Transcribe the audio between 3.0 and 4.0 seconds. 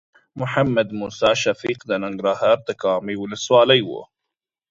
ولسوالۍ و.